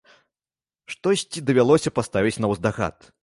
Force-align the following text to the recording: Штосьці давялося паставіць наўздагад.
Штосьці 0.93 1.45
давялося 1.51 1.95
паставіць 1.99 2.39
наўздагад. 2.47 2.97